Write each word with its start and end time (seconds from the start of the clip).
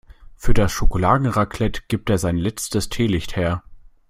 Für 0.35 0.55
das 0.55 0.71
Schokoladenraclette 0.71 1.81
gibt 1.87 2.09
er 2.09 2.17
sein 2.17 2.35
letztes 2.35 2.89
Teelicht 2.89 3.35
her. 3.35 3.61